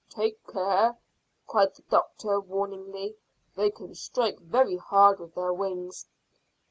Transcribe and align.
"Take 0.09 0.39
care," 0.47 0.97
cried 1.45 1.75
the 1.75 1.83
doctor 1.83 2.39
warningly; 2.39 3.17
"they 3.55 3.69
can 3.69 3.93
strike 3.93 4.39
very 4.39 4.77
hard 4.77 5.19
with 5.19 5.35
their 5.35 5.53
wings." 5.53 6.07